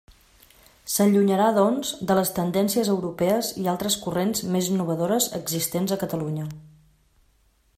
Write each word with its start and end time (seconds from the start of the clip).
S'allunyarà 0.93 1.49
doncs, 1.57 1.91
de 2.11 2.15
les 2.19 2.31
tendències 2.39 2.89
europees 2.93 3.51
i 3.65 3.67
altres 3.75 3.99
corrents 4.07 4.41
més 4.55 4.71
innovadores 4.77 5.29
existents 5.41 5.95
a 5.97 5.99
Catalunya. 6.05 6.49